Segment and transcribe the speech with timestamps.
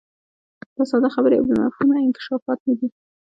[0.75, 2.87] دا ساده خبرې او بې مفهومه انکشافات نه دي.